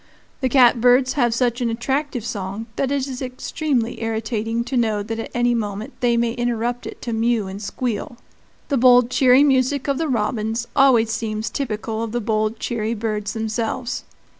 The 0.39 0.49
catbirds 0.49 1.13
have 1.13 1.31
such 1.31 1.61
an 1.61 1.69
attractive 1.69 2.25
song 2.25 2.65
that 2.75 2.91
it 2.91 3.05
is 3.07 3.21
extremely 3.21 4.01
irritating 4.01 4.63
to 4.63 4.75
know 4.75 5.03
that 5.03 5.19
at 5.19 5.29
any 5.35 5.53
moment 5.53 5.93
they 5.99 6.17
may 6.17 6.31
interrupt 6.33 6.87
it 6.87 7.03
to 7.03 7.13
mew 7.13 7.47
and 7.47 7.61
squeal. 7.61 8.17
The 8.69 8.77
bold, 8.77 9.11
cheery 9.11 9.43
music 9.43 9.87
of 9.87 9.99
the 9.99 10.07
robins 10.07 10.67
always 10.75 11.11
seems 11.11 11.51
typical 11.51 12.01
of 12.01 12.13
the 12.13 12.19
bold, 12.19 12.57
cheery 12.57 12.95
birds 12.95 13.33
themselves. 13.33 14.03